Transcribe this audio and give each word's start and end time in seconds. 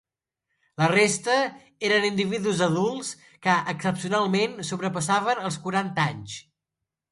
La 0.81 0.85
resta 0.91 1.35
eren 1.89 2.07
individus 2.09 2.63
adults 2.69 3.13
que 3.45 3.59
excepcionalment 3.75 4.59
sobrepassaven 4.73 5.45
els 5.51 5.63
quaranta 5.67 6.11
anys. 6.17 6.43